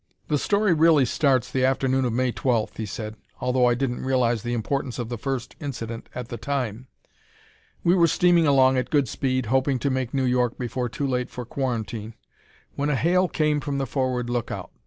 "The 0.29 0.39
story 0.39 0.73
really 0.73 1.05
starts 1.05 1.51
the 1.51 1.63
afternoon 1.63 2.05
of 2.05 2.13
May 2.13 2.31
12th," 2.31 2.77
he 2.77 2.87
said, 2.87 3.17
"although 3.39 3.67
I 3.67 3.75
didn't 3.75 4.03
realize 4.03 4.41
the 4.41 4.55
importance 4.55 4.97
of 4.97 5.09
the 5.09 5.17
first 5.19 5.55
incident 5.59 6.09
at 6.15 6.29
the 6.29 6.37
time. 6.37 6.87
We 7.83 7.93
were 7.93 8.07
steaming 8.07 8.47
along 8.47 8.79
at 8.79 8.89
good 8.89 9.07
speed, 9.07 9.45
hoping 9.45 9.77
to 9.77 9.91
make 9.91 10.11
New 10.11 10.25
York 10.25 10.57
before 10.57 10.89
too 10.89 11.05
late 11.05 11.29
for 11.29 11.45
quarantine, 11.45 12.15
when 12.75 12.89
a 12.89 12.95
hail 12.95 13.27
came 13.27 13.59
from 13.59 13.77
the 13.77 13.85
forward 13.85 14.27
lookout. 14.27 14.71